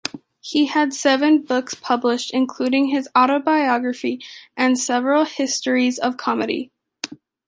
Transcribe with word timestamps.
He 0.39 0.65
had 0.65 0.95
seven 0.95 1.43
books 1.43 1.75
published, 1.75 2.33
including 2.33 2.87
his 2.87 3.07
autobiography 3.15 4.19
and 4.57 4.79
several 4.79 5.25
histories 5.25 5.99
of 5.99 6.17
comedy. 6.17 6.71